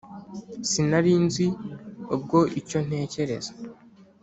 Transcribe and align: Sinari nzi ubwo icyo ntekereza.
Sinari 0.69 1.13
nzi 1.25 1.47
ubwo 2.15 2.39
icyo 2.59 2.79
ntekereza. 2.87 3.51